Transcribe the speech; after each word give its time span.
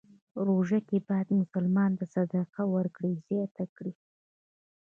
روژه 0.47 0.79
کې 0.87 0.97
باید 1.07 1.27
مسلمان 1.41 1.91
د 1.95 2.01
صدقې 2.13 2.63
ورکړه 2.75 3.09
زیاته 3.27 3.65
کړی. 3.75 3.93